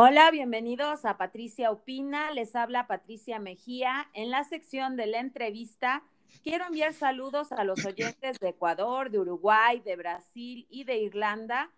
[0.00, 2.30] Hola, bienvenidos a Patricia Opina.
[2.30, 4.08] Les habla Patricia Mejía.
[4.14, 6.04] En la sección de la entrevista,
[6.44, 11.72] quiero enviar saludos a los oyentes de Ecuador, de Uruguay, de Brasil y de Irlanda.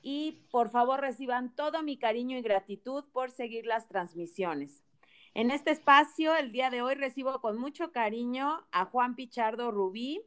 [0.00, 4.82] Y por favor reciban todo mi cariño y gratitud por seguir las transmisiones.
[5.34, 10.22] En este espacio, el día de hoy, recibo con mucho cariño a Juan Pichardo Rubí.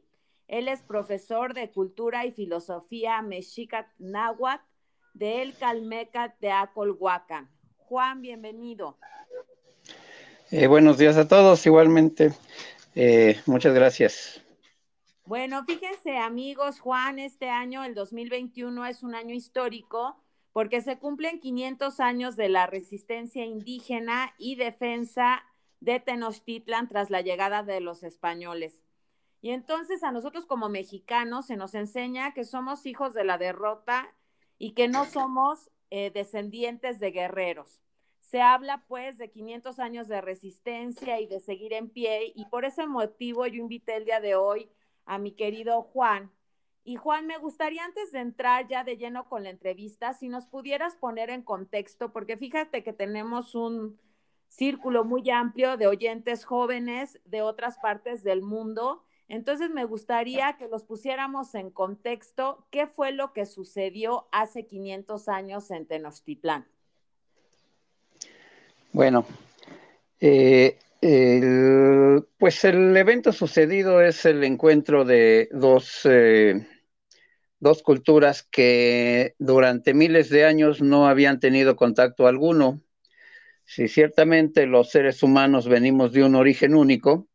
[0.46, 4.73] Él es profesor de Cultura y Filosofía Mexica Náhuatl
[5.14, 7.48] del Calmeca de Acolhuacan.
[7.76, 8.98] Juan, bienvenido.
[10.50, 12.32] Eh, buenos días a todos, igualmente.
[12.94, 14.44] Eh, muchas gracias.
[15.24, 20.20] Bueno, fíjense amigos, Juan, este año, el 2021, es un año histórico
[20.52, 25.42] porque se cumplen 500 años de la resistencia indígena y defensa
[25.80, 28.82] de Tenochtitlan tras la llegada de los españoles.
[29.40, 34.14] Y entonces a nosotros como mexicanos se nos enseña que somos hijos de la derrota
[34.64, 37.82] y que no somos eh, descendientes de guerreros.
[38.20, 42.64] Se habla pues de 500 años de resistencia y de seguir en pie y por
[42.64, 44.70] ese motivo yo invité el día de hoy
[45.04, 46.32] a mi querido Juan.
[46.82, 50.46] Y Juan, me gustaría antes de entrar ya de lleno con la entrevista, si nos
[50.46, 54.00] pudieras poner en contexto, porque fíjate que tenemos un
[54.48, 60.68] círculo muy amplio de oyentes jóvenes de otras partes del mundo entonces me gustaría que
[60.68, 66.66] los pusiéramos en contexto qué fue lo que sucedió hace 500 años en Tenochtitlán.
[68.92, 69.26] Bueno,
[70.20, 70.78] eh,
[72.38, 76.66] pues el evento sucedido es el encuentro de dos, eh,
[77.58, 82.80] dos culturas que durante miles de años no habían tenido contacto alguno.
[83.64, 87.26] Si ciertamente los seres humanos venimos de un origen único,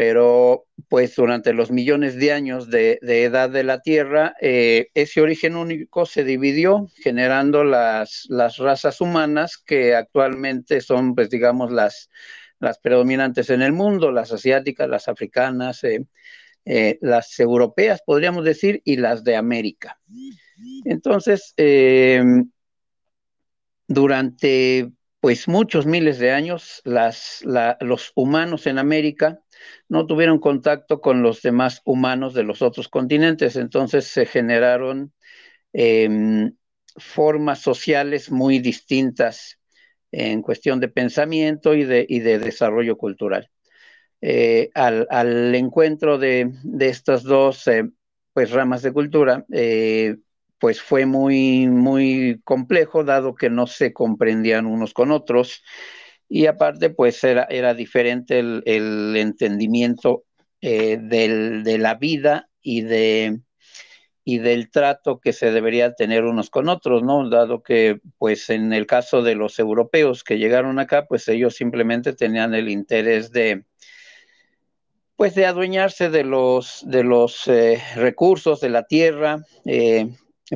[0.00, 5.56] pero pues durante los millones de años de, edad de la Tierra, eh, ese origen
[5.56, 12.08] único se dividió, generando las, razas humanas que actualmente son, pues digamos, las,
[12.82, 16.06] predominantes en el mundo, las asiáticas, las africanas, eh,
[16.64, 20.00] eh, las europeas, podríamos decir, y las de América.
[20.86, 21.52] Entonces,
[23.86, 29.40] durante pues muchos miles de años, los humanos en América
[29.88, 35.12] no tuvieron contacto con los demás humanos de los otros continentes, entonces se generaron
[35.74, 36.54] em,
[36.96, 39.58] formas sociales muy distintas
[40.10, 43.50] en cuestión de pensamiento y de, desarrollo cultural.
[44.22, 46.50] Eh, al, encuentro de,
[46.80, 47.90] estas dos eh,
[48.32, 50.16] pues, ramas de cultura, eh,
[50.60, 55.64] pues fue muy, muy complejo, dado que no se comprendían unos con otros
[56.28, 60.24] y aparte pues era, era diferente el, entendimiento
[60.60, 63.40] eh, de la vida y, de,
[64.24, 67.28] y del trato que se debería tener unos con otros, ¿no?
[67.28, 72.12] Dado que pues en el caso de los europeos que llegaron acá, pues ellos simplemente
[72.12, 73.64] tenían el interés de
[75.16, 80.08] pues de adueñarse de los, de los eh, recursos de la tierra, eh,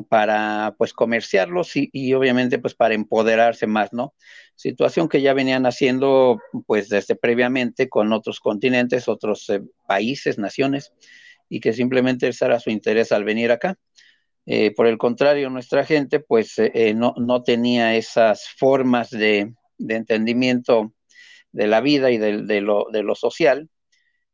[0.03, 4.15] para pues comerciarlos y, obviamente pues para empoderarse más, ¿no?
[4.57, 10.93] Situación que ya venían haciendo pues desde previamente con otros continentes, otros eh, países, naciones,
[11.49, 13.77] y que simplemente ese era su interés al venir acá.
[14.47, 20.93] Eh, por el contrario, nuestra gente pues eh, no, tenía esas formas de, entendimiento
[21.53, 23.71] de la vida y de, lo, de lo social,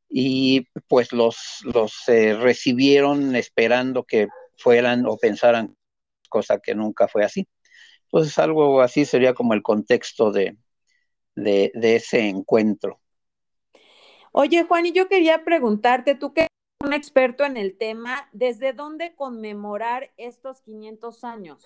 [0.08, 4.26] y pues los, los recibieron esperando que
[4.60, 5.76] fueran o pensaran,
[6.28, 7.48] cosa que nunca fue así.
[8.04, 10.56] Entonces algo así sería como el contexto de,
[11.34, 13.00] de, ese encuentro.
[14.32, 16.50] Oye, Juan, y yo quería preguntarte, tú que eres
[16.84, 21.64] un experto en el tema, ¿desde dónde conmemorar estos 500 años?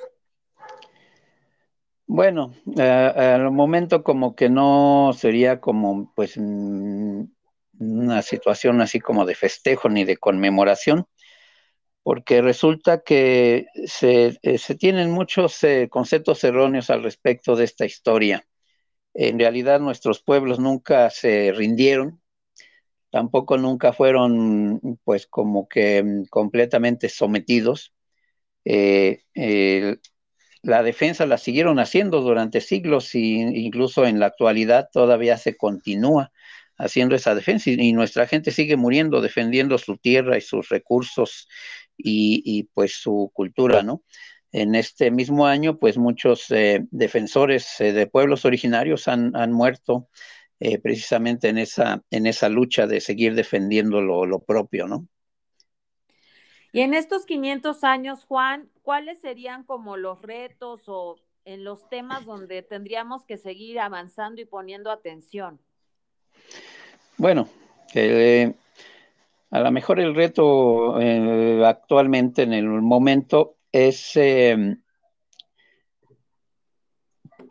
[2.06, 7.24] Bueno, al momento como que no sería como pues mm,
[7.78, 11.06] una situación así como de festejo ni de conmemoración,
[12.04, 18.46] porque resulta que se, eh, tienen muchos eh, conceptos erróneos al respecto de esta historia.
[19.14, 22.20] En realidad nuestros pueblos nunca se rindieron,
[23.10, 27.94] tampoco nunca fueron pues como que mm, completamente sometidos.
[28.66, 29.22] Eh,
[30.62, 36.32] la defensa la siguieron haciendo durante siglos e incluso en la actualidad todavía se continúa
[36.78, 41.48] haciendo esa defensa y, nuestra gente sigue muriendo defendiendo su tierra y sus recursos
[41.96, 44.02] y, pues su cultura, ¿no?
[44.52, 50.08] En este mismo año, pues muchos eh, defensores eh, de pueblos originarios han, muerto
[50.60, 55.08] eh, precisamente en esa, en esa lucha de seguir defendiendo lo, propio, ¿no?
[56.72, 62.24] Y en estos 500 años, Juan, ¿cuáles serían como los retos o en los temas
[62.24, 65.60] donde tendríamos que seguir avanzando y poniendo atención?
[67.16, 67.48] Bueno,
[69.50, 74.82] a lo mejor el reto eh, actualmente en el momento es em,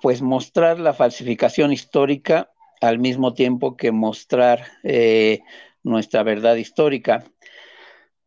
[0.01, 2.51] pues mostrar la falsificación histórica
[2.81, 5.41] al mismo tiempo que mostrar eh,
[5.83, 7.23] nuestra verdad histórica,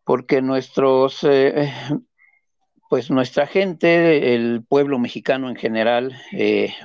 [0.05, 1.71] porque nuestros, eh,
[2.89, 6.17] pues nuestra gente, el pueblo mexicano en general,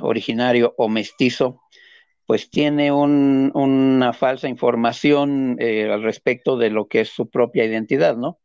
[0.02, 1.62] originario o mestizo,
[2.32, 8.16] pues tiene una falsa información eh, al respecto de lo que es su propia identidad,
[8.16, 8.40] ¿no?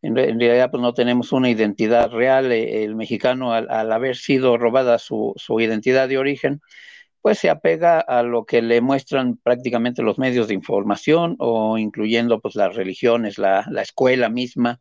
[0.00, 2.50] En, realidad, pues no tenemos una identidad real.
[2.50, 6.62] Eh, el mexicano, al, haber sido robada su, identidad de origen,
[7.20, 12.40] pues se apega a lo que le muestran prácticamente los medios de información o incluyendo
[12.40, 14.80] pues las religiones, la, escuela misma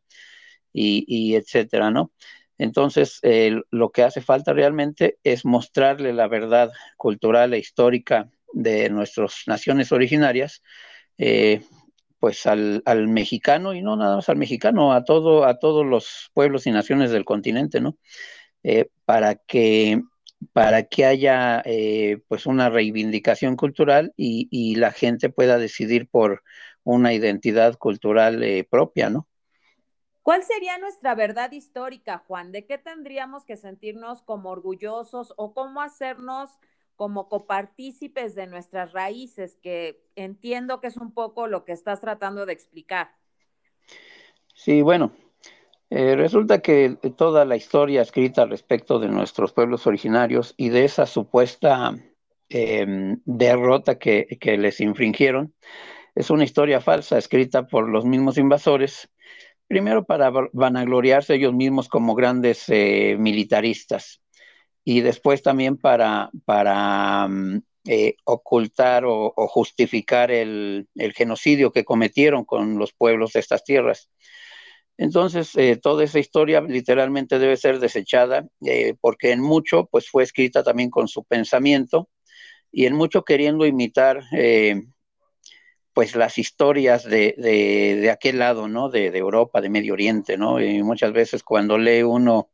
[0.72, 2.13] y, etcétera, ¿no?
[2.57, 3.19] Entonces,
[3.69, 9.92] lo que hace falta realmente es mostrarle la verdad cultural e histórica de nuestras naciones
[9.92, 10.63] originarias,
[11.18, 11.62] eh,
[12.19, 16.66] pues al, mexicano, y no nada más al mexicano, a, todo, a todos los pueblos
[16.66, 17.98] y naciones del continente, ¿no?
[18.63, 20.02] Eh, para, que,
[20.54, 26.42] para que haya eh, pues una reivindicación cultural y, la gente pueda decidir por
[26.84, 29.28] una identidad cultural propia, ¿no?
[30.24, 32.52] ¿Cuál sería nuestra verdad histórica, Juan?
[32.52, 36.50] ¿De qué tendríamos que sentirnos como orgullosos o cómo hacernos
[36.95, 42.45] como copartícipes de nuestras raíces, que entiendo que es un poco lo que estás tratando
[42.45, 43.12] de explicar.
[44.53, 45.12] Sí, bueno,
[45.89, 51.06] eh, resulta que toda la historia escrita respecto de nuestros pueblos originarios y de esa
[51.06, 51.95] supuesta
[52.50, 55.53] em, derrota que, les infringieron,
[56.15, 59.09] es una historia falsa escrita por los mismos invasores,
[59.68, 64.21] primero para vanagloriarse ellos mismos como grandes eh, militaristas
[64.85, 72.77] y después también para, para mm, eh, ocultar o, justificar el, genocidio que cometieron con
[72.77, 74.09] los pueblos de estas tierras.
[74.97, 80.23] Entonces, eh, toda esa historia literalmente debe ser desechada eh, porque en mucho pues fue
[80.23, 82.07] escrita también con su pensamiento
[82.71, 84.21] y en mucho queriendo imitar
[85.93, 88.89] pues las historias de, de, aquel lado, ¿no?
[88.89, 90.61] De, de, Europa, de Medio Oriente, ¿no?
[90.61, 92.49] Y muchas veces cuando lee uno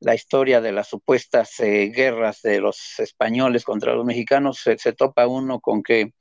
[0.00, 5.26] la historia de las supuestas eh, guerras de los españoles contra los mexicanos, se, topa
[5.26, 6.14] uno con que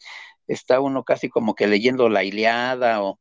[0.48, 3.20] está uno casi como que leyendo la Iliada o,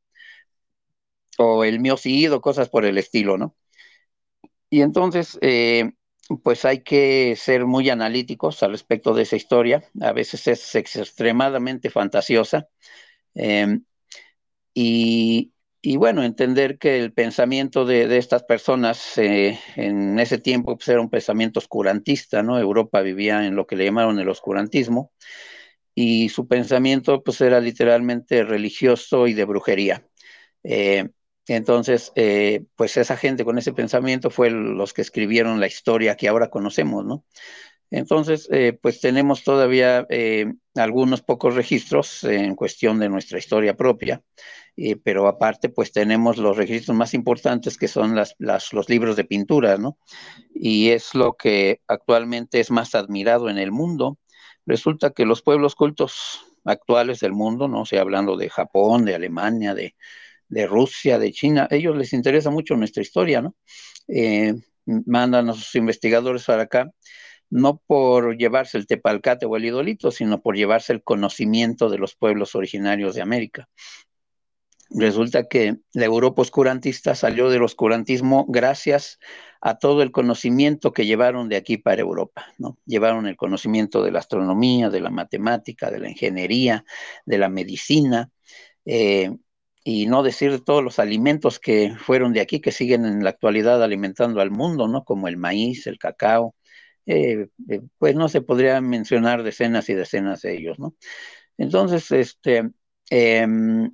[1.39, 3.57] o el Miocido, cosas por el estilo, ¿no?
[4.71, 5.93] Y entonces, eh,
[6.43, 9.83] pues hay que ser muy analíticos al respecto de esa historia.
[10.01, 12.69] A veces es extremadamente fantasiosa.
[13.35, 13.85] Em,
[14.75, 20.89] y, y bueno, entender que el pensamiento de, estas personas eh, en ese tiempo pues,
[20.89, 22.59] era un pensamiento oscurantista, ¿no?
[22.59, 25.13] Europa vivía en lo que le llamaron el oscurantismo
[25.95, 30.07] y su pensamiento pues era literalmente religioso y de brujería.
[30.65, 31.09] Eh,
[31.49, 36.29] entonces, eh, pues esa gente con ese pensamiento fue los que escribieron la historia que
[36.29, 37.25] ahora conocemos, ¿no?
[37.91, 44.23] Entonces, eh, pues tenemos todavía eh, algunos pocos registros en cuestión de nuestra historia propia,
[44.77, 49.25] eh, pero aparte, pues tenemos los registros más importantes que son las, los libros de
[49.25, 49.99] pintura, ¿no?
[50.55, 54.19] Y es lo que actualmente es más admirado en el mundo.
[54.67, 59.75] Resulta que los pueblos cultos actuales del mundo, no sé, hablando de Japón, de Alemania,
[59.75, 59.95] de,
[60.67, 63.55] Rusia, de China, ellos les interesa mucho nuestra historia, ¿no?
[64.87, 66.91] mandan a sus investigadores para acá
[67.51, 72.15] no por llevarse el tepalcate o el idolito, sino por llevarse el conocimiento de los
[72.15, 73.69] pueblos originarios de América.
[74.91, 79.19] Resulta que la Europa oscurantista salió del oscurantismo gracias
[79.61, 82.79] a todo el conocimiento que llevaron de aquí para Europa, ¿no?
[82.87, 86.85] Llevaron el conocimiento de la astronomía, de la matemática, de la ingeniería,
[87.27, 88.31] de la medicina,
[88.87, 89.31] eh,
[89.85, 93.83] y no decir todos los alimentos que fueron de aquí, que siguen en la actualidad
[93.83, 95.05] alimentando al mundo, ¿no?
[95.05, 96.55] Como el maíz, el cacao,
[97.09, 100.95] eh, eh, pues no se podría mencionar decenas y decenas de ellos, ¿no?
[101.57, 102.71] Entonces, este,
[103.11, 103.91] em,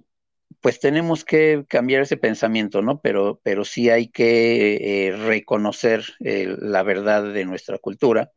[0.60, 3.00] pues tenemos que cambiar ese pensamiento, ¿no?
[3.00, 8.32] Pero, pero sí hay que eh, reconocer la verdad de nuestra cultura.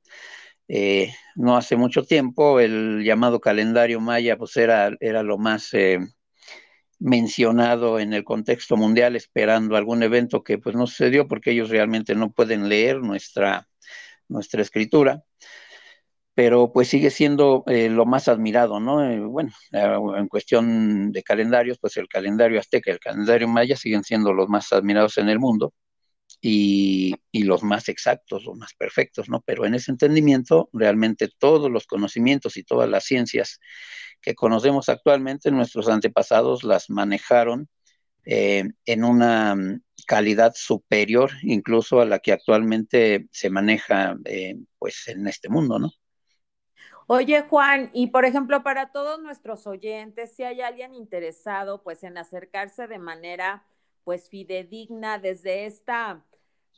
[1.36, 5.74] no hace mucho tiempo el llamado calendario maya pues era, era lo más
[7.00, 12.15] mencionado en el contexto mundial esperando algún evento que pues no sucedió porque ellos realmente
[12.15, 13.67] no pueden leer nuestra
[14.29, 15.24] nuestra escritura,
[16.38, 19.03] pero pues sigue siendo eh, lo más admirado, ¿no?
[19.03, 23.75] Eh, bueno, eh, en cuestión de calendarios, pues el calendario azteca y el calendario maya
[23.75, 25.74] siguen siendo los más admirados en el mundo.
[26.41, 29.41] y, los más exactos, los más perfectos, ¿no?
[29.46, 33.60] Pero en ese entendimiento, realmente todos los conocimientos y todas las ciencias
[34.22, 37.69] que conocemos actualmente, nuestros antepasados las manejaron
[38.25, 39.55] en una
[40.07, 45.91] calidad superior incluso a la que actualmente se maneja eh, pues en este mundo, ¿no?
[47.09, 52.17] Oye, Juan, y por ejemplo, para todos nuestros oyentes, si hay alguien interesado, pues en
[52.17, 53.65] acercarse de manera,
[54.03, 56.25] pues fidedigna desde esta,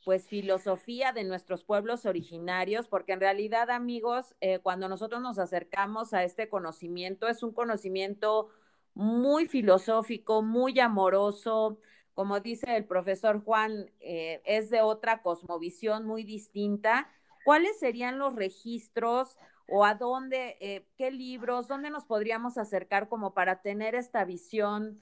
[0.06, 6.14] pues filosofía de nuestros pueblos originarios, porque en realidad, amigos, eh, cuando nosotros nos acercamos
[6.14, 8.50] a este conocimiento, es un conocimiento
[8.94, 11.80] muy filosófico, muy amoroso,
[12.20, 17.08] como dice el profesor Juan, eh, es de otra cosmovisión muy distinta.
[17.46, 19.38] ¿Cuáles serían los registros?
[19.72, 25.00] o a dónde, eh, qué libros, dónde nos podríamos acercar como para tener esta visión,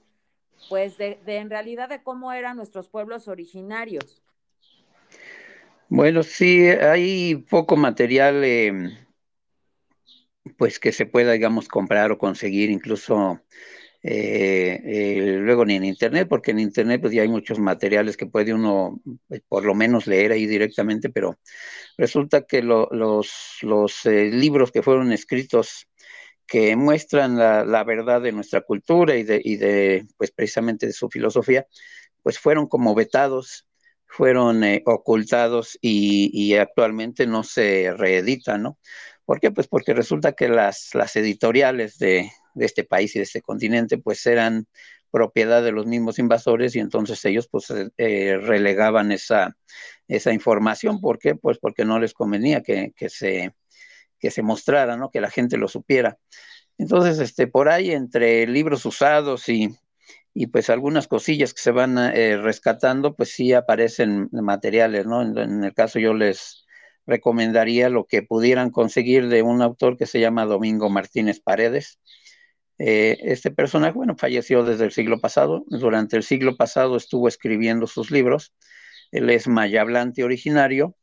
[0.68, 4.22] pues, de, en realidad de cómo eran nuestros pueblos originarios.
[5.88, 8.90] Bueno, sí, hay poco material, em,
[10.58, 13.40] pues, que se pueda, digamos, comprar o conseguir, incluso
[14.10, 18.24] eh, eh, luego ni en internet, porque en internet pues ya hay muchos materiales que
[18.24, 21.38] puede uno eh, por lo menos leer ahí directamente, pero
[21.98, 25.88] resulta que los, libros que fueron escritos
[26.46, 31.66] que muestran la, verdad de nuestra cultura y de, pues precisamente de su filosofía,
[32.22, 33.66] pues fueron como vetados,
[34.06, 38.78] fueron ocultados y, actualmente no se reeditan, ¿no?
[39.26, 39.50] ¿Por qué?
[39.50, 44.24] Pues porque resulta que las editoriales de, de este país y de este continente, pues
[44.26, 44.66] eran
[45.10, 49.56] propiedad de los mismos invasores y entonces ellos pues eh, relegaban esa,
[50.06, 51.00] esa información.
[51.00, 51.34] ¿Por qué?
[51.34, 53.54] Pues porque no les convenía que, se,
[54.18, 55.10] que se mostrara, ¿no?
[55.10, 56.18] Que la gente lo supiera.
[56.76, 59.70] Entonces, este, por ahí, entre libros usados y,
[60.34, 65.22] y pues algunas cosillas que se van eh, rescatando, pues sí aparecen materiales, ¿no?
[65.22, 66.66] en, el caso yo les
[67.06, 71.98] recomendaría lo que pudieran conseguir de un autor que se llama Domingo Martínez Paredes,
[72.78, 75.64] eh, este personaje, bueno, falleció desde el siglo pasado.
[75.68, 78.54] Durante el siglo pasado estuvo escribiendo sus libros.
[79.12, 80.96] Él es mayablante originario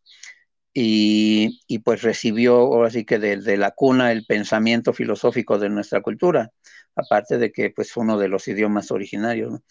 [0.73, 6.51] y, pues recibió ahora sí que desde la cuna el pensamiento filosófico de nuestra cultura,
[6.95, 9.61] aparte de que pues uno de los idiomas originarios,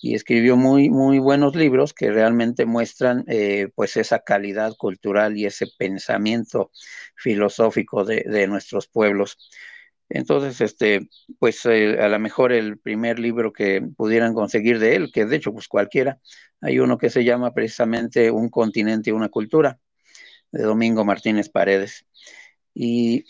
[0.00, 5.44] y escribió muy, muy buenos libros que realmente muestran eh, pues esa calidad cultural y
[5.46, 6.70] ese pensamiento
[7.16, 9.36] filosófico de, de nuestros pueblos.
[10.14, 11.08] Entonces, este,
[11.40, 15.34] pues eh, a lo mejor el primer libro que pudieran conseguir de él, que de
[15.36, 16.20] hecho, pues cualquiera,
[16.60, 19.80] hay uno que se llama precisamente Un continente y una cultura,
[20.52, 22.06] de Domingo Martínez Paredes.
[22.74, 23.24] Y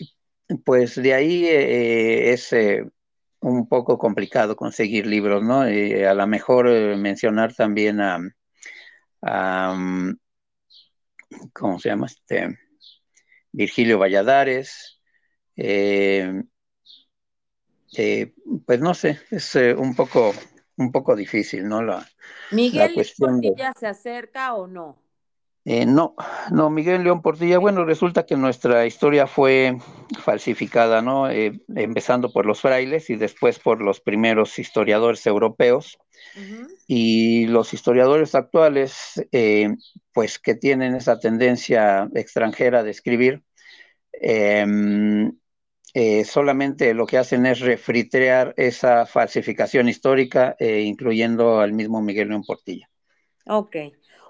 [0.63, 2.85] pues de ahí eh, es eh,
[3.39, 5.61] un poco complicado conseguir libros, ¿no?
[5.61, 8.19] a lo mejor mencionar también a,
[9.75, 10.11] mm,
[11.51, 12.05] ¿cómo se llama?
[12.05, 12.59] Este,
[13.51, 15.01] Virgilio Valladares,
[18.65, 20.33] pues no sé, es eh, un poco
[20.77, 21.81] un poco difícil, ¿no?
[21.81, 22.05] La,
[22.51, 25.01] ¿Miguel León Portilla se acerca o no?
[25.63, 26.15] Eh, no,
[26.51, 29.77] no, Miguel León Portilla, bueno, resulta que nuestra historia fue
[30.21, 31.27] falsificada, ¿no?
[31.29, 35.97] empezando por los frailes y después por los primeros historiadores europeos.
[36.85, 39.25] Y los historiadores actuales,
[40.13, 43.43] pues que tienen esa tendencia extranjera de escribir,
[44.13, 45.31] em,
[45.97, 52.27] eh, solamente lo que hacen es refritrear esa falsificación histórica, eh, incluyendo al mismo Miguel
[52.27, 52.89] León Portilla.
[53.45, 53.77] Ok.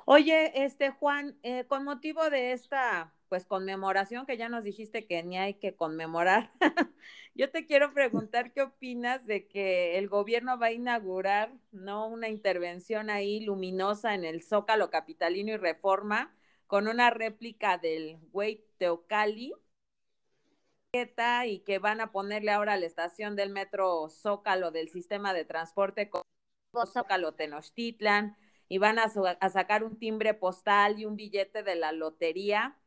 [0.05, 5.23] Oye, este Juan, eh, con motivo de esta pues conmemoración que ya nos dijiste que
[5.23, 6.51] ni hay que conmemorar,
[7.33, 12.29] yo te quiero preguntar qué opinas de que el gobierno va a inaugurar no una
[12.29, 16.31] intervención ahí luminosa en el Zócalo capitalino y Reforma
[16.67, 19.55] con una réplica del Güey Teocali
[21.45, 25.43] y que van a ponerle ahora a la estación del metro Zócalo del sistema de
[25.43, 26.09] transporte
[26.85, 28.37] Zócalo Tenochtitlan
[28.69, 29.09] y van a,
[29.49, 32.77] sacar un timbre postal y un billete de la lotería,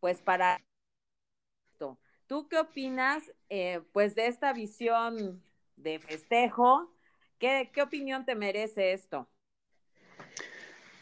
[0.00, 0.60] pues para
[1.72, 1.98] esto.
[2.26, 5.42] ¿Tú qué opinas, eh, pues, de esta visión
[5.76, 6.90] de festejo?
[7.38, 9.28] ¿Qué, ¿Qué opinión te merece esto?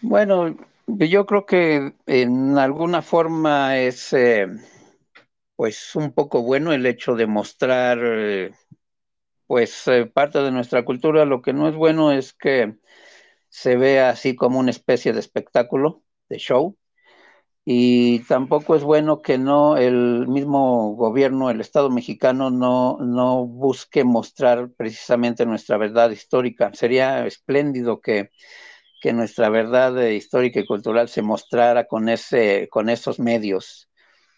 [0.01, 4.49] Bueno, yo creo que en alguna forma es eh,
[5.63, 8.51] pues un poco bueno el hecho de mostrar eh,
[9.47, 11.25] pues eh, parte de nuestra cultura.
[11.25, 12.79] Lo que no es bueno es que
[13.49, 16.77] se vea así como una especie de espectáculo, de show.
[17.65, 24.05] Y tampoco es bueno que no el mismo gobierno, el Estado mexicano, no, no busque
[24.05, 26.73] mostrar precisamente nuestra verdad histórica.
[26.75, 28.31] Sería espléndido que,
[29.01, 33.89] que nuestra verdad histórica y cultural se mostrara con, ese, con esos medios.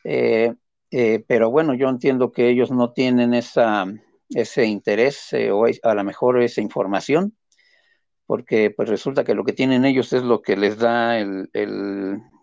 [0.04, 0.54] Eh,
[0.96, 3.84] eh, pero bueno, yo entiendo que ellos no tienen esa,
[4.28, 7.36] ese interés o a lo mejor esa información,
[8.26, 11.48] porque pues resulta que lo que tienen ellos es lo que les da el,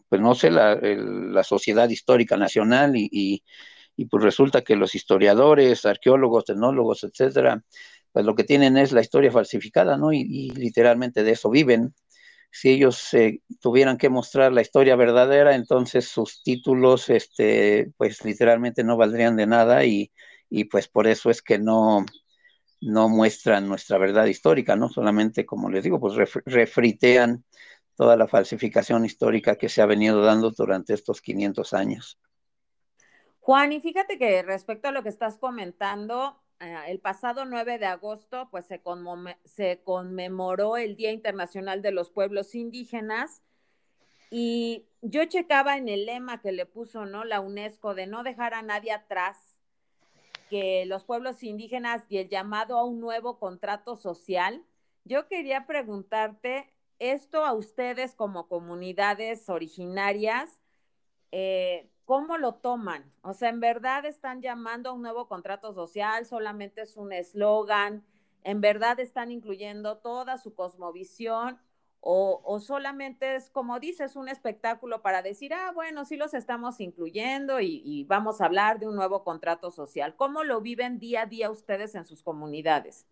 [0.10, 3.41] pues no sé, la, la Sociedad Histórica Nacional y,
[3.96, 7.63] y, pues resulta que los historiadores, arqueólogos, tecnólogos, etcétera,
[8.12, 10.12] pues lo que tienen es la historia falsificada, ¿no?
[10.12, 11.93] Y literalmente de eso viven
[12.51, 18.84] si ellos eh, tuvieran que mostrar la historia verdadera, entonces sus títulos, este, pues literalmente
[18.84, 20.12] no valdrían de nada y,
[20.70, 22.05] pues por eso es que no,
[22.81, 24.89] no muestran nuestra verdad histórica, ¿no?
[24.89, 26.15] Solamente, como les digo, pues
[26.46, 27.46] refritean
[27.96, 32.20] toda la falsificación histórica que se ha venido dando durante estos 500 años.
[33.39, 36.41] Juan, y fíjate que respecto a lo que estás comentando,
[36.88, 38.82] el pasado 9 de agosto, pues se,
[39.46, 43.41] se, conmemoró el Día Internacional de los Pueblos Indígenas
[44.30, 47.25] y yo checaba en el lema que le puso, ¿no?
[47.25, 49.60] La UNESCO de no dejar a nadie atrás,
[50.50, 54.63] que los pueblos indígenas y el llamado a un nuevo contrato social.
[55.03, 60.62] Yo quería preguntarte esto a ustedes como comunidades originarias,
[61.32, 63.10] eh, ¿cómo lo toman?
[63.22, 66.25] O sea, ¿en verdad están llamando a un nuevo contrato social?
[66.25, 68.03] ¿Solamente es un eslogan?
[68.44, 71.58] ¿En verdad están incluyendo toda su cosmovisión?
[72.01, 77.62] O, solamente es, como dices, un espectáculo para decir, ah, bueno, sí los estamos incluyendo
[77.62, 80.18] y, vamos a hablar de un nuevo contrato social.
[80.18, 83.06] ¿Cómo lo viven día a día ustedes en sus comunidades?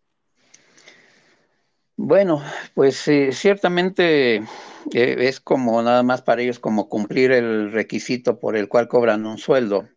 [2.01, 2.41] Bueno,
[2.75, 2.95] pues
[3.33, 4.41] ciertamente eh,
[4.93, 9.37] es como nada más para ellos como cumplir el requisito por el cual cobran un
[9.37, 9.89] sueldo.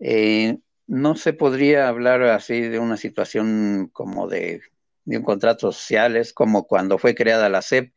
[0.00, 4.62] Eh, no se podría hablar así de una situación como de,
[5.06, 7.94] un contrato social, es como cuando fue creada la SEP,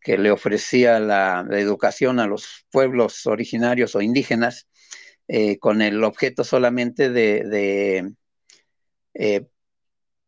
[0.00, 4.68] que le ofrecía la, educación a los pueblos originarios o indígenas
[5.28, 8.14] eh, con el objeto solamente de,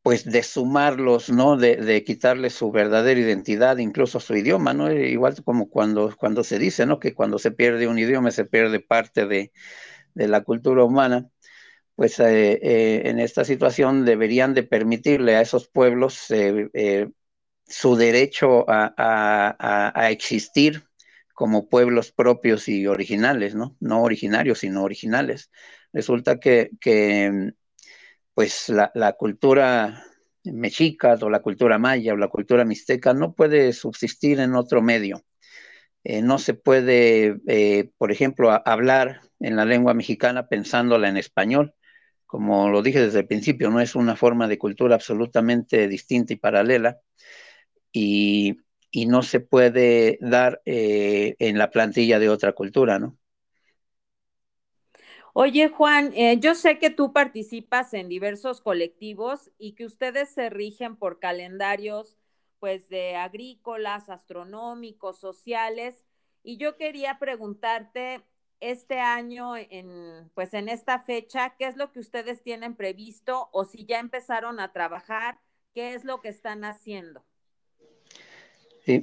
[0.07, 1.57] pues de sumarlos, ¿no?
[1.57, 4.89] De, de, quitarles su verdadera identidad, incluso su idioma, ¿no?
[4.89, 7.01] Eh, igual como cuando, cuando se dice, ¿no?
[7.01, 9.51] Que cuando se pierde un idioma se pierde parte de,
[10.15, 11.29] la cultura humana,
[11.97, 16.15] pues eh, eh, en esta situación deberían de permitirle a esos pueblos
[17.67, 20.85] su derecho a, existir
[21.35, 23.77] como pueblos propios y originales, ¿no?
[23.81, 25.51] No originarios, sino originales.
[25.93, 27.55] Resulta que, que
[28.37, 30.05] pues la, cultura
[30.45, 35.25] mexica o la cultura maya o la cultura mixteca no puede subsistir en otro medio.
[36.05, 41.75] Eh, no se puede, eh, por ejemplo, hablar en la lengua mexicana pensándola en español.
[42.27, 46.37] Como lo dije desde el principio, no es una forma de cultura absolutamente distinta y
[46.37, 46.99] paralela.
[47.93, 48.59] Y,
[49.09, 53.19] no se puede dar eh, en la plantilla de otra cultura, ¿no?
[55.39, 60.49] Oye, Juan, eh, yo sé que tú participas en diversos colectivos y que ustedes se
[60.49, 62.17] rigen por calendarios,
[62.59, 66.07] pues, de agrícolas, astronómicos, sociales.
[66.43, 68.23] Y yo quería preguntarte
[68.61, 73.67] este año, en, pues, en esta fecha, ¿qué es lo que ustedes tienen previsto o
[73.67, 75.39] si ya empezaron a trabajar,
[75.75, 77.23] qué es lo que están haciendo?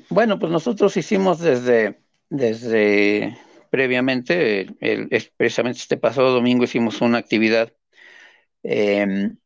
[0.09, 3.37] Bueno, pues nosotros hicimos desde, desde
[3.73, 7.73] previamente, el, precisamente este pasado domingo hicimos una actividad,
[8.61, 9.37] em,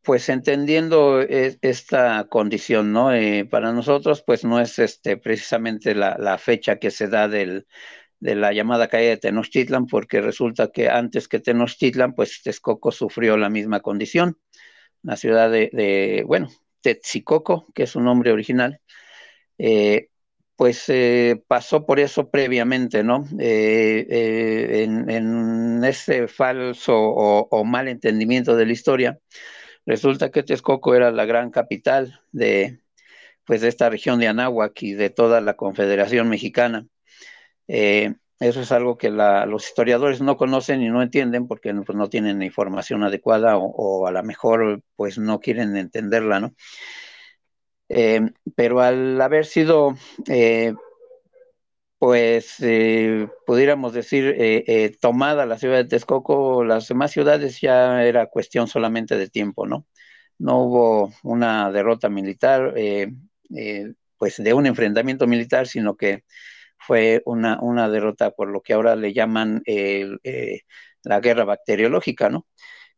[0.00, 3.12] pues entendiendo esta condición, ¿no?
[3.12, 7.66] Eh, para nosotros, pues no es este, precisamente la, fecha que se da del,
[8.18, 13.36] de la llamada caída de Tenochtitlan, porque resulta que antes que Tenochtitlan, pues Texcoco sufrió
[13.36, 14.38] la misma condición.
[15.02, 16.48] La ciudad de, bueno,
[16.80, 18.80] Tetzicoco, que es su nombre original,
[19.58, 20.08] eh,
[20.56, 23.26] pues eh, pasó por eso previamente, ¿no?
[23.38, 29.18] Eh, eh, en, ese falso o, mal entendimiento de la historia,
[29.86, 32.80] resulta que Texcoco era la gran capital de,
[33.46, 36.86] pues, de esta región de Anáhuac y de toda la Confederación Mexicana.
[37.68, 42.42] eso es algo que los historiadores no conocen y no entienden porque pues, no tienen
[42.42, 46.54] información adecuada o, o, a lo mejor pues no quieren entenderla, ¿no?
[47.88, 48.20] Eh,
[48.54, 49.94] pero al haber sido,
[50.28, 50.74] eh,
[51.98, 54.36] pues, eh, pudiéramos decir,
[55.00, 59.86] tomada la ciudad de Texcoco, las demás ciudades ya era cuestión solamente de tiempo, ¿no?
[60.38, 62.74] No hubo una derrota militar,
[64.18, 66.24] pues, de un enfrentamiento militar, sino que
[66.78, 69.62] fue una, una derrota por lo que ahora le llaman
[71.04, 72.46] la guerra bacteriológica, ¿no?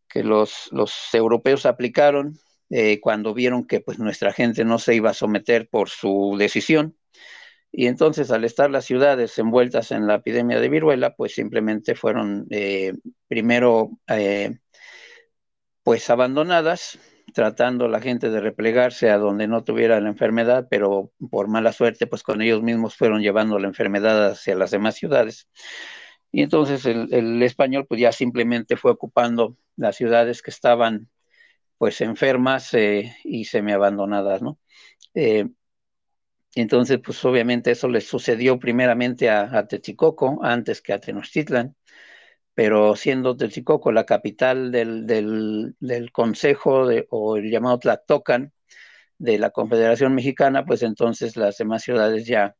[0.08, 2.38] Que los, los europeos aplicaron
[2.70, 6.96] eh, cuando vieron que pues nuestra gente no se iba a someter por su decisión.
[7.72, 12.46] Y entonces al estar las ciudades envueltas en la epidemia de viruela, pues simplemente fueron
[12.50, 12.94] eh,
[13.28, 13.90] primero
[15.82, 16.98] pues abandonadas,
[17.32, 22.06] tratando la gente de replegarse a donde no tuviera la enfermedad, pero por mala suerte,
[22.06, 25.48] pues con ellos mismos fueron llevando la enfermedad hacia las demás ciudades.
[26.30, 31.08] Y entonces el, español pues ya simplemente fue ocupando las ciudades que estaban
[31.78, 34.58] pues enfermas eh, y semi-abandonadas, ¿no?
[35.14, 35.48] Eh,
[36.54, 39.66] entonces, pues obviamente eso le sucedió primeramente a, a
[40.42, 41.76] antes que a Tenochtitlan
[42.58, 48.52] pero siendo Techicoco la capital del, del, consejo o el llamado Tlatocan
[49.18, 52.56] de la Confederación Mexicana, pues entonces las demás ciudades ya,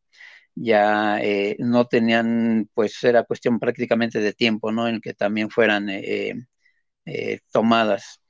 [0.54, 4.88] ya eh, no tenían, pues era cuestión prácticamente de tiempo, ¿no?
[4.88, 6.35] En que también fueran eh,
[7.52, 8.20] tomadas.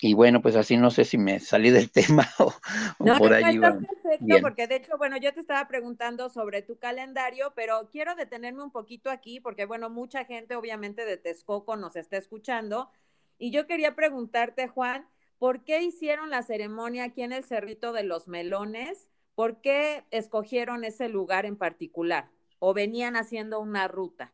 [0.00, 2.52] Y bueno, pues así no sé si me salí del tema o,
[2.98, 3.56] no, por ahí.
[3.56, 8.14] No, perfecto, porque de hecho, bueno, yo te estaba preguntando sobre tu calendario, pero quiero
[8.14, 12.90] detenerme un poquito aquí, porque bueno, mucha gente obviamente de Texcoco nos está escuchando.
[13.38, 18.02] Y yo quería preguntarte, Juan, ¿por qué hicieron la ceremonia aquí en el Cerrito de
[18.02, 19.08] los Melones?
[19.34, 22.28] ¿Por qué escogieron ese lugar en particular?
[22.58, 24.32] ¿O venían haciendo una ruta?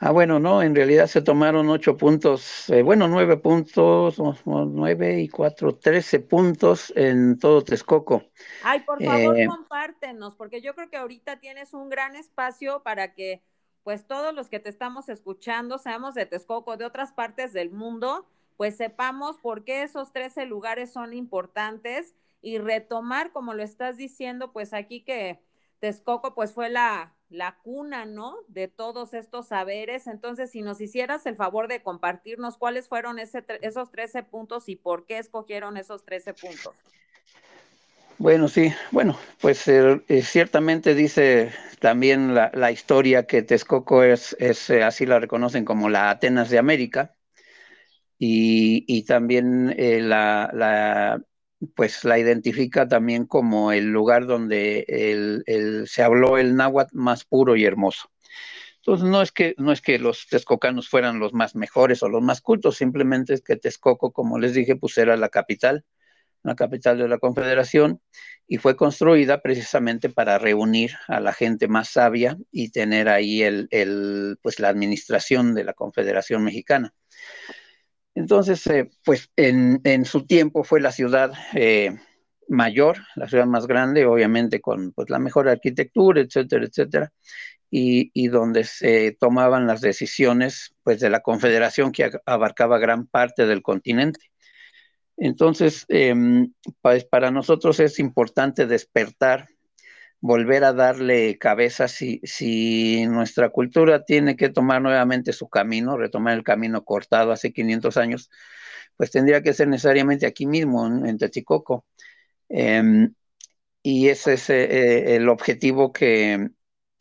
[0.00, 5.28] Ah, bueno, no, en realidad se tomaron ocho puntos, eh, bueno, nueve puntos, nueve y
[5.28, 8.22] cuatro, trece puntos en todo Texcoco.
[8.62, 13.12] Ay, por favor, eh, compártenos, porque yo creo que ahorita tienes un gran espacio para
[13.12, 13.42] que,
[13.82, 18.24] pues, todos los que te estamos escuchando, seamos de Texcoco, de otras partes del mundo,
[18.56, 24.52] pues sepamos por qué esos trece lugares son importantes y retomar, como lo estás diciendo,
[24.52, 25.40] pues aquí que
[25.80, 28.36] Texcoco, pues, fue la la cuna, ¿no?
[28.48, 30.06] De todos estos saberes.
[30.06, 34.76] Entonces, si nos hicieras el favor de compartirnos cuáles fueron ese, esos 13 puntos y
[34.76, 36.76] por qué escogieron esos 13 puntos.
[38.18, 44.70] Bueno, sí, bueno, pues eh, eh, ciertamente dice también la, historia que Texcoco es, es
[44.70, 47.14] eh, así la reconocen como la Atenas de América,
[48.18, 49.72] y, y también
[50.08, 51.22] la, la,
[51.74, 55.42] pues la identifica también como el lugar donde
[55.86, 58.10] se habló el náhuatl más puro y hermoso.
[58.76, 62.22] Entonces no es que no es que los texcocanos fueran los más mejores o los
[62.22, 65.84] más cultos, simplemente es que Texcoco, como les dije, pues era la capital,
[66.42, 68.00] la capital de la Confederación
[68.46, 73.42] y fue construida precisamente para reunir a la gente más sabia y tener ahí
[74.40, 76.94] pues la administración de la Confederación Mexicana.
[78.18, 81.96] Entonces, eh, pues en, su tiempo fue la ciudad eh,
[82.48, 87.12] mayor, la ciudad más grande, obviamente con pues, la mejor arquitectura, etcétera, etcétera,
[87.70, 93.62] y, donde se tomaban las decisiones pues, de la confederación que abarcaba gran parte del
[93.62, 94.18] continente.
[95.16, 99.48] Entonces, em, pues para nosotros es importante despertar
[100.20, 106.34] volver a darle cabeza si, si nuestra cultura tiene que tomar nuevamente su camino, retomar
[106.36, 108.30] el camino cortado hace 500 años,
[108.96, 111.18] pues tendría que ser necesariamente aquí mismo, en, en.
[112.50, 113.14] Em,
[113.82, 116.50] y ese es eh, el objetivo que,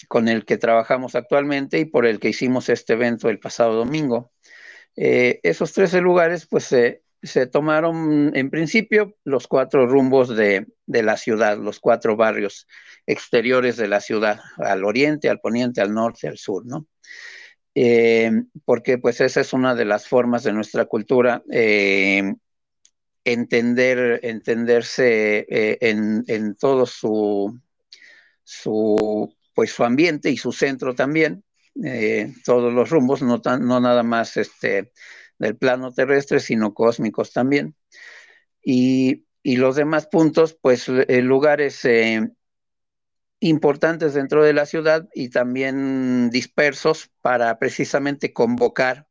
[0.08, 4.32] con el que trabajamos actualmente y por el que hicimos este evento el pasado domingo.
[4.96, 6.72] Eh, esos 13 lugares, pues
[7.22, 12.68] se tomaron en principio los cuatro rumbos de, la ciudad, los cuatro barrios
[13.06, 16.88] exteriores de la ciudad, al oriente, al poniente, al norte, al sur, ¿no?
[17.74, 18.32] Eh,
[18.66, 22.34] porque pues esa es una de las formas de nuestra cultura, eh,
[23.24, 27.60] entender, entenderse eh, en, todo su,
[28.44, 31.44] su, pues, su ambiente y su centro también,
[32.44, 34.92] todos los rumbos, no, no nada más este,
[35.40, 37.76] del plano terrestre, sino cósmicos también.
[38.64, 42.32] Y, los demás puntos, pues eh, lugares eh,
[43.40, 49.08] importantes dentro de la ciudad y también dispersos para precisamente convocar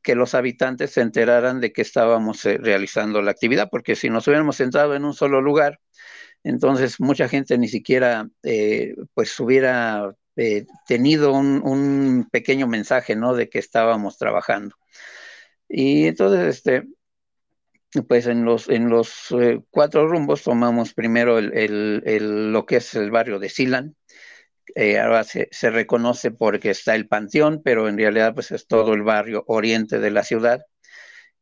[0.00, 4.26] que los habitantes se enteraran de que estábamos eh, realizando la actividad, porque si nos
[4.26, 5.80] hubiéramos centrado en un solo lugar,
[6.44, 8.30] entonces mucha gente ni siquiera
[9.12, 10.14] pues hubiera
[10.86, 13.34] tenido un, un, pequeño mensaje, ¿no?
[13.34, 14.76] De que estábamos trabajando.
[15.76, 16.84] Y entonces, este,
[18.06, 23.10] pues en los, en los eh, cuatro rumbos tomamos primero el, lo que es el
[23.10, 23.96] barrio de Silan.
[24.76, 29.02] Eh, ahora se, reconoce porque está el panteón, pero en realidad pues es todo el
[29.02, 30.64] barrio oriente de la ciudad.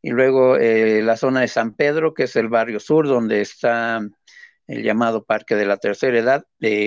[0.01, 4.01] Y luego eh, la zona de San Pedro, que es el barrio sur, donde está
[4.67, 6.47] el llamado Parque de la Tercera Edad.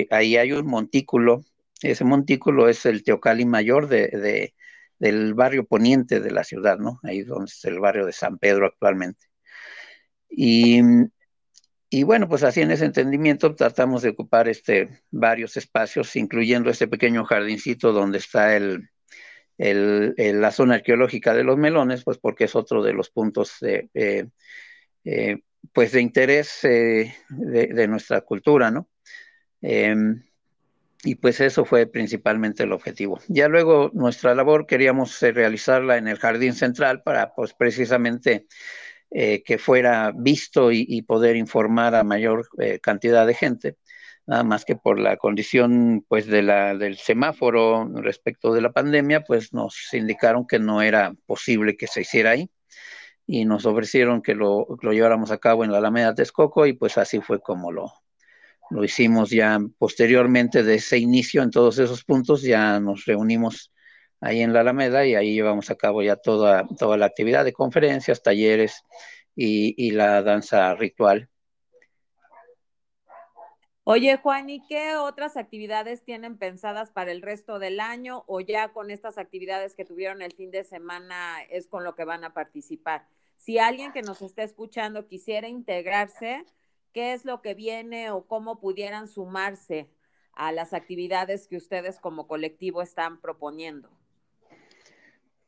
[0.09, 1.43] ahí hay un montículo.
[1.83, 4.55] Ese montículo es el Teocali Mayor de,
[4.99, 6.99] del barrio poniente de la ciudad, ¿no?
[7.03, 9.25] Ahí donde es el barrio de San Pedro actualmente.
[10.29, 10.81] Y,
[12.03, 17.23] bueno, pues así en ese entendimiento tratamos de ocupar este, varios espacios, incluyendo este pequeño
[17.23, 18.89] jardincito donde está el,
[19.57, 24.27] la zona arqueológica de los melones, pues porque es otro de los puntos de, eh,
[25.05, 25.37] eh,
[25.71, 28.89] pues de interés eh, de, de, nuestra cultura, ¿no?
[31.05, 33.19] Y pues eso fue principalmente el objetivo.
[33.27, 38.47] Ya luego nuestra labor queríamos realizarla en el jardín central para pues precisamente
[39.11, 43.77] eh, que fuera visto y, y, poder informar a mayor eh, cantidad de gente,
[44.25, 49.21] nada más que por la condición pues de la, del semáforo respecto de la pandemia,
[49.21, 52.49] pues nos indicaron que no era posible que se hiciera ahí
[53.27, 56.97] y nos ofrecieron que lo, lo lleváramos a cabo en la Alameda Texcoco y pues
[56.97, 57.93] así fue como lo,
[58.69, 63.71] lo hicimos ya posteriormente de ese inicio en todos esos puntos, ya nos reunimos
[64.21, 67.53] ahí en la Alameda y ahí llevamos a cabo ya toda, toda la actividad de
[67.53, 68.83] conferencias, talleres
[69.35, 71.29] y, y la danza ritual.
[73.87, 78.73] Oye, Juan, ¿y qué otras actividades tienen pensadas para el resto del año o ya
[78.73, 82.33] con estas actividades que tuvieron el fin de semana es con lo que van a
[82.33, 83.05] participar?
[83.37, 86.45] Si alguien que nos está escuchando quisiera integrarse,
[86.95, 89.89] ¿qué es lo que viene o cómo pudieran sumarse
[90.33, 93.89] a las actividades que ustedes como colectivo están proponiendo?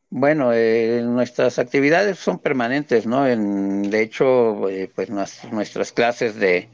[0.10, 3.26] Bueno, eh, nuestras actividades son permanentes, ¿no?
[3.26, 6.68] En, de hecho, eh, pues nuestras clases de,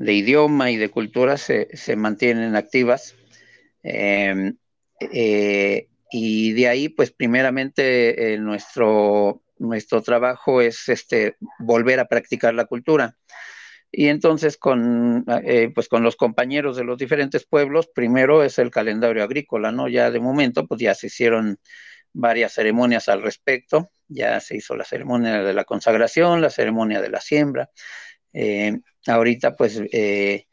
[0.00, 3.14] idioma y de cultura se, mantienen activas.
[3.84, 4.54] Eh,
[6.10, 13.16] y de ahí, pues primeramente, nuestro, nuestro trabajo es este, volver a practicar la cultura.
[13.98, 18.70] Y entonces con, eh, pues con los compañeros de los diferentes pueblos, primero es el
[18.70, 19.88] calendario agrícola, ¿no?
[19.88, 21.58] Ya de momento, pues ya se hicieron
[22.12, 23.90] varias ceremonias al respecto.
[24.06, 27.70] Ya se hizo la ceremonia de la consagración, la ceremonia de la siembra.
[28.34, 30.44] Eh, ahorita pues eh,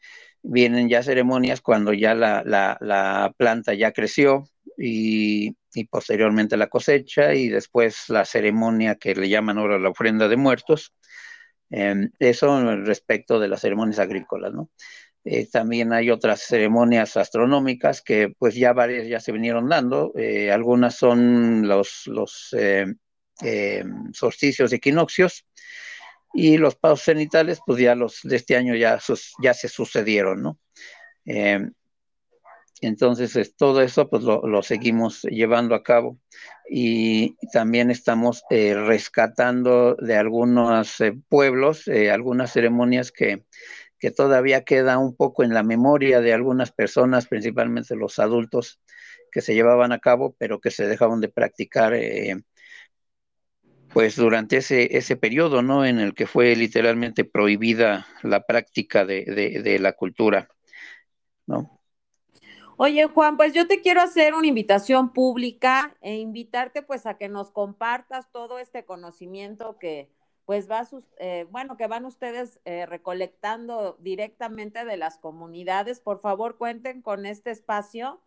[0.42, 6.68] vienen ya ceremonias cuando ya la, la, la planta ya creció y, y, posteriormente la
[6.68, 10.94] cosecha y después la ceremonia que le llaman ahora la ofrenda de muertos.
[11.70, 14.70] Eh, eso respecto de las ceremonias agrícolas, ¿no?
[15.24, 20.12] Eh, también hay otras ceremonias astronómicas que pues ya varias ya se vinieron dando.
[20.16, 22.86] Eh, algunas son los, los eh,
[23.42, 25.46] eh, solsticios equinoccios
[26.34, 28.98] y los pasos cenitales pues ya los de este año ya,
[29.42, 30.58] ya se sucedieron, ¿no?
[32.86, 36.18] Entonces es, todo eso pues lo, lo, seguimos llevando a cabo
[36.68, 43.44] y también estamos rescatando de algunos pueblos algunas ceremonias que
[44.04, 48.78] que todavía queda un poco en la memoria de algunas personas, principalmente los adultos,
[49.32, 52.36] que se llevaban a cabo, pero que se dejaban de practicar eh,
[53.94, 55.86] pues durante ese, ese periodo, ¿no?
[55.86, 60.48] En el que fue literalmente prohibida la práctica de, de, de la cultura,
[61.46, 61.80] ¿no?
[62.76, 67.28] Oye, Juan, pues yo te quiero hacer una invitación pública e invitarte pues a que
[67.28, 70.10] nos compartas todo este conocimiento que,
[70.44, 70.86] pues va
[71.18, 76.00] eh, bueno, que van ustedes eh, recolectando directamente de las comunidades.
[76.00, 78.20] Por favor, cuenten con este espacio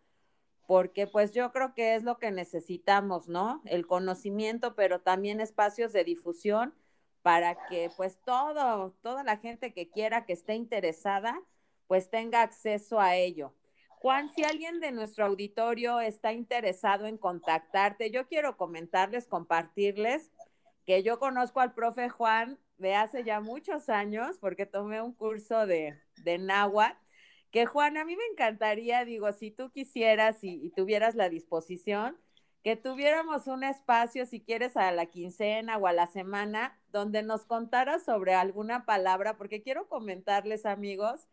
[0.66, 3.60] porque pues yo creo que es lo que necesitamos, ¿no?
[3.66, 6.74] El conocimiento, pero también espacios de difusión
[7.20, 11.38] para que pues todo, toda la gente que quiera, que esté interesada,
[11.86, 13.52] pues tenga acceso a ello.
[14.00, 20.30] Juan, si alguien de nuestro auditorio está interesado en contactarte, yo quiero comentarles, compartirles
[20.86, 25.66] que yo conozco al profe Juan de hace ya muchos años, porque tomé un curso
[25.66, 26.96] de, de náhuatl,
[27.50, 32.16] que Juan, a mí me encantaría, digo, si tú quisieras y, y, tuvieras la disposición,
[32.62, 37.46] que tuviéramos un espacio, si quieres, a la quincena o a la semana, donde nos
[37.46, 41.26] contaras sobre alguna palabra, porque quiero comentarles, amigos,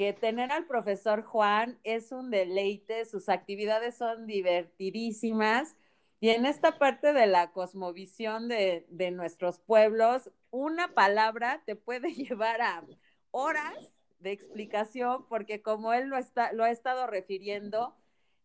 [0.00, 5.76] que tener al profesor Juan es un deleite, sus actividades son divertidísimas.
[6.20, 12.14] Y en esta parte de la cosmovisión de, de, nuestros pueblos, una palabra te puede
[12.14, 12.82] llevar a
[13.30, 13.76] horas
[14.20, 17.94] de explicación, porque como él lo, está, lo ha estado refiriendo,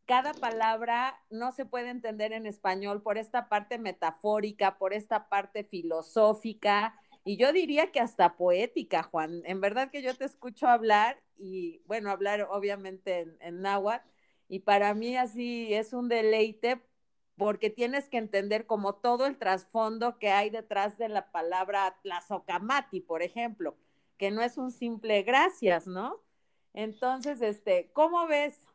[0.06, 5.64] cada palabra no se puede entender en español por esta parte metafórica, por esta parte
[5.64, 9.42] filosófica, y yo diría que hasta poética, Juan.
[9.46, 14.08] En verdad que yo te escucho hablar y, bueno, hablar obviamente en, en náhuatl,
[14.48, 16.82] y para mí así es un deleite
[17.36, 23.02] porque tienes que entender como todo el trasfondo que hay detrás de la palabra tlazocamati,
[23.02, 23.76] por ejemplo,
[24.18, 26.22] que no es un simple gracias, ¿no?
[26.74, 28.68] Entonces, este, ¿cómo ves?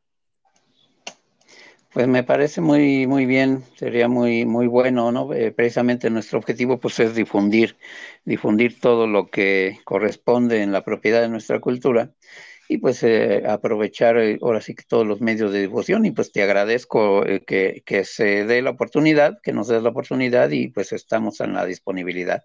[1.92, 5.33] Pues me parece muy, muy bien, sería muy, muy bueno, ¿no?
[5.35, 7.76] Eh, precisamente nuestro objetivo pues es difundir,
[8.24, 12.12] difundir todo lo que corresponde en la propiedad de nuestra cultura
[12.68, 16.31] y pues eh, aprovechar eh, ahora sí que todos los medios de difusión y pues
[16.31, 20.92] te agradezco que, que se dé la oportunidad, que nos des la oportunidad y pues
[20.92, 22.44] estamos en la disponibilidad.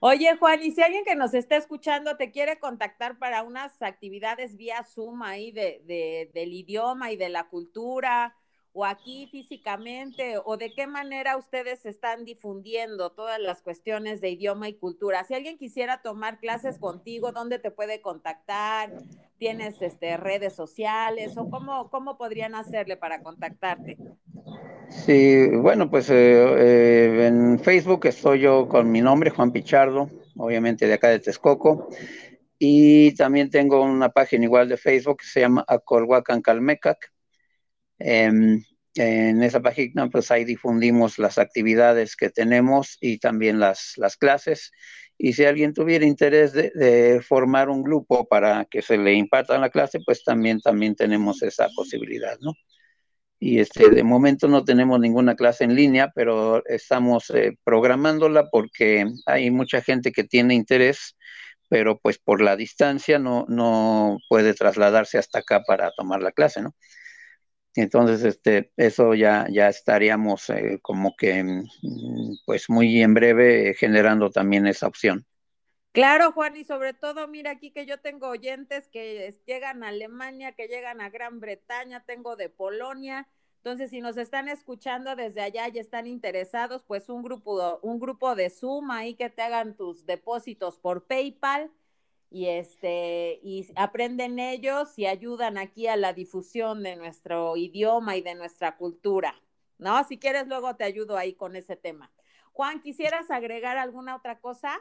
[0.00, 4.56] Oye, Juan, y si alguien que nos está escuchando te quiere contactar para unas actividades
[4.56, 8.34] vía Zoom ahí de, de, del idioma y de la cultura,
[8.72, 14.68] o aquí físicamente, o de qué manera ustedes están difundiendo todas las cuestiones de idioma
[14.68, 15.24] y cultura.
[15.24, 18.92] Si alguien quisiera tomar clases contigo, ¿dónde te puede contactar?
[19.38, 23.98] ¿Tienes este, redes sociales o cómo, cómo podrían hacerle para contactarte?
[24.88, 30.86] Sí, bueno, pues eh, eh, en Facebook estoy yo con mi nombre, Juan Pichardo, obviamente
[30.86, 31.88] de acá de Texcoco.
[32.58, 37.11] Y también tengo una página igual de Facebook que se llama Acolhuacan Calmecac
[38.04, 44.72] en esa página, pues ahí difundimos las actividades que tenemos y también las, las clases.
[45.18, 49.70] Y si alguien tuviera interés de, formar un grupo para que se le imparta la
[49.70, 52.52] clase, pues también, también tenemos esa posibilidad, ¿no?
[53.38, 59.06] Y este, de momento no tenemos ninguna clase en línea, pero estamos eh, programándola porque
[59.26, 61.16] hay mucha gente que tiene interés,
[61.68, 66.62] pero pues por la distancia no, no puede trasladarse hasta acá para tomar la clase,
[66.62, 66.74] ¿no?
[67.74, 71.64] Entonces, este, eso ya, ya estaríamos eh, como que, mm,
[72.44, 75.24] pues muy en breve generando también esa opción.
[75.92, 80.52] Claro, Juan, y sobre todo, mira aquí que yo tengo oyentes que llegan a Alemania,
[80.52, 83.28] que llegan a Gran Bretaña, tengo de Polonia.
[83.58, 88.34] Entonces, si nos están escuchando desde allá y están interesados, pues un grupo, un grupo
[88.34, 91.70] de Zoom ahí que te hagan tus depósitos por PayPal
[92.32, 98.22] y este y aprenden ellos y ayudan aquí a la difusión de nuestro idioma y
[98.22, 99.34] de nuestra cultura.
[99.78, 100.02] ¿No?
[100.04, 102.10] Si quieres luego te ayudo ahí con ese tema.
[102.52, 104.80] Juan, ¿quisieras agregar alguna otra cosa?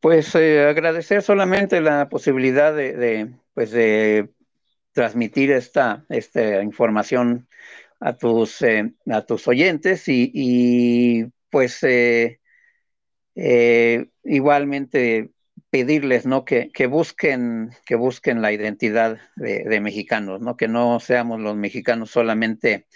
[0.00, 4.30] Pues eh, agradecer solamente la posibilidad de, pues de
[4.92, 7.48] transmitir esta, esta información
[8.00, 12.39] a tus, eh, a tus oyentes y, y pues eh,
[13.34, 15.30] eh, igualmente
[15.70, 16.44] pedirles ¿no?
[16.44, 20.56] Que, que, busquen, que busquen la identidad de, mexicanos, ¿no?
[20.56, 22.86] que no seamos los mexicanos solamente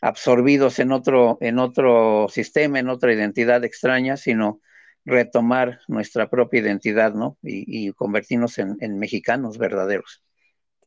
[0.00, 4.60] absorbidos en otro, en otro sistema, en otra identidad extraña, sino
[5.04, 7.38] retomar nuestra propia identidad ¿no?
[7.42, 10.22] y, convertirnos en, en mexicanos verdaderos.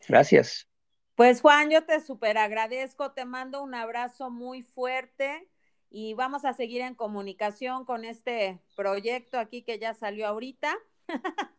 [0.07, 0.67] Gracias.
[1.15, 5.47] Pues Juan, yo te súper agradezco, te mando un abrazo muy fuerte
[5.89, 10.75] y vamos a seguir en comunicación con este proyecto aquí que ya salió ahorita.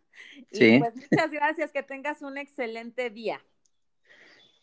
[0.52, 3.40] y pues muchas gracias, que tengas un excelente día.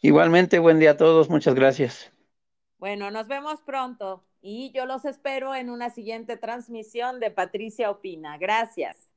[0.01, 2.11] Igualmente, buen día a todos, muchas gracias.
[2.77, 8.37] Bueno, nos vemos pronto y yo los espero en una siguiente transmisión de Patricia Opina.
[8.37, 9.09] Gracias.